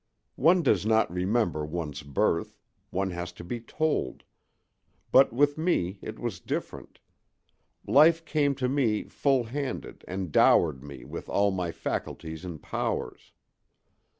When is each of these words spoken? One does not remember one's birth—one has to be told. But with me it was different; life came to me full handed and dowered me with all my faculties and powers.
One 0.41 0.63
does 0.63 0.83
not 0.83 1.13
remember 1.13 1.63
one's 1.63 2.01
birth—one 2.01 3.11
has 3.11 3.31
to 3.33 3.43
be 3.43 3.59
told. 3.61 4.23
But 5.11 5.31
with 5.31 5.59
me 5.59 5.99
it 6.01 6.17
was 6.17 6.39
different; 6.39 6.99
life 7.85 8.25
came 8.25 8.55
to 8.55 8.67
me 8.67 9.03
full 9.03 9.43
handed 9.43 10.03
and 10.07 10.31
dowered 10.31 10.83
me 10.83 11.05
with 11.05 11.29
all 11.29 11.51
my 11.51 11.71
faculties 11.71 12.43
and 12.43 12.59
powers. 12.59 13.31